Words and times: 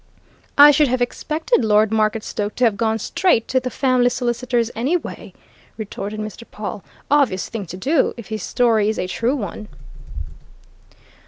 "I 0.57 0.71
should 0.71 0.87
have 0.87 0.99
expected 0.99 1.63
Lord 1.63 1.91
Marketstoke 1.91 2.55
to 2.55 2.63
have 2.63 2.75
gone 2.75 2.97
straight 2.97 3.47
to 3.49 3.59
the 3.59 3.69
family 3.69 4.09
solicitors, 4.09 4.71
anyway," 4.75 5.31
retorted 5.77 6.19
Mr. 6.19 6.43
Pawle. 6.49 6.83
"Obvious 7.11 7.49
thing 7.49 7.67
to 7.67 7.77
do 7.77 8.15
if 8.17 8.29
his 8.29 8.41
story 8.41 8.89
is 8.89 8.97
a 8.97 9.05
true 9.05 9.35
one." 9.35 9.67